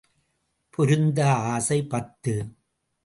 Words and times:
பொருந்தா 0.73 1.27
ஆசை 1.51 1.79
பத்து. 1.85 2.33